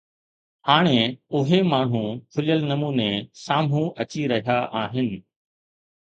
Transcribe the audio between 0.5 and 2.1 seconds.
هاڻي اهي ماڻهو